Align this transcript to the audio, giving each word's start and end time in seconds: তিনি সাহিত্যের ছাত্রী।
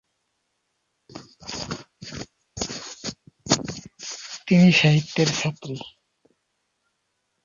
তিনি 4.47 4.69
সাহিত্যের 4.71 5.29
ছাত্রী। 5.39 5.75